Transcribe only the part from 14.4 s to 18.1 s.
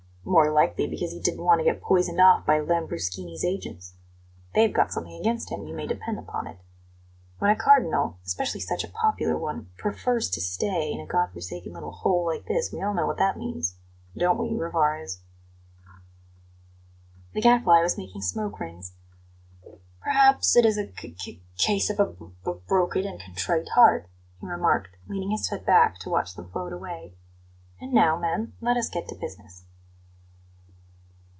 Rivarez?" The Gadfly was